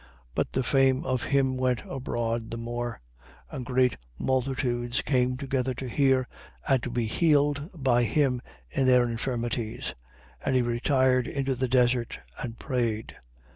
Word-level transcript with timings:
5:15. 0.01 0.07
But 0.33 0.51
the 0.53 0.63
fame 0.63 1.05
of 1.05 1.23
him 1.25 1.57
went 1.57 1.83
abroad 1.87 2.49
the 2.49 2.57
more: 2.57 3.01
and 3.51 3.63
great 3.63 3.97
multitudes 4.17 5.03
came 5.03 5.37
together 5.37 5.75
to 5.75 5.87
hear 5.87 6.27
and 6.67 6.81
to 6.81 6.89
be 6.89 7.05
healed 7.05 7.69
by 7.75 8.01
him 8.05 8.41
of 8.75 8.87
their 8.87 9.03
infirmities. 9.03 9.93
5:16. 10.39 10.47
And 10.47 10.55
he 10.55 10.61
retired 10.63 11.27
into 11.27 11.53
the 11.53 11.67
desert; 11.67 12.17
and 12.39 12.57
prayed. 12.57 13.15